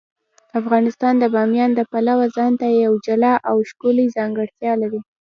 [0.59, 4.99] افغانستان د بامیان د پلوه ځانته یوه جلا او ښکلې ځانګړتیا لري.